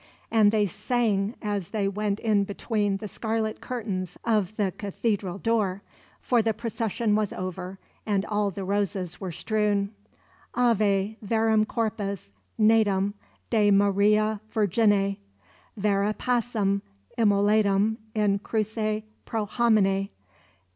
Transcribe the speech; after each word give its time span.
And 0.31 0.49
they 0.51 0.65
sang, 0.65 1.35
as 1.43 1.69
they 1.69 1.87
went 1.87 2.19
in 2.19 2.43
between 2.43 2.97
the 2.97 3.07
scarlet 3.07 3.61
curtains 3.61 4.17
of 4.25 4.55
the 4.57 4.71
Cathedral 4.71 5.37
door; 5.37 5.83
for 6.19 6.41
the 6.41 6.55
procession 6.55 7.13
was 7.13 7.31
over, 7.31 7.77
and 8.03 8.25
all 8.25 8.49
the 8.49 8.63
roses 8.63 9.21
were 9.21 9.31
strewn: 9.31 9.91
"Ave, 10.55 11.17
verum 11.21 11.65
Corpus, 11.65 12.29
natum 12.59 13.13
De 13.51 13.69
Maria 13.69 14.41
Virgine: 14.51 15.17
Vere 15.77 16.15
passum, 16.17 16.81
immolatum 17.19 17.97
In 18.15 18.39
cruce 18.39 19.03
pro 19.25 19.45
homine! 19.45 20.09